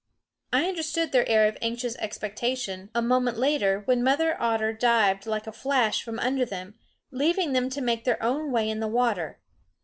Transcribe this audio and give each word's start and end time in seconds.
I 0.51 0.67
understood 0.67 1.11
their 1.11 1.29
air 1.29 1.47
of 1.47 1.59
anxious 1.61 1.95
expectation 1.97 2.89
a 2.95 3.03
moment 3.03 3.37
later, 3.37 3.81
when 3.85 4.01
Mother 4.03 4.35
Otter 4.41 4.73
dived 4.73 5.27
like 5.27 5.45
a 5.45 5.51
flash 5.51 6.01
from 6.01 6.17
under 6.17 6.43
them, 6.43 6.73
leaving 7.11 7.53
them 7.53 7.69
to 7.69 7.81
make 7.81 8.03
their 8.03 8.23
own 8.23 8.51
way 8.51 8.67
in 8.67 8.79
the 8.79 8.87
water. 8.87 9.37